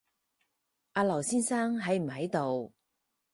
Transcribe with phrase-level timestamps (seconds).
[0.93, 2.73] 阿劉先生喺唔喺度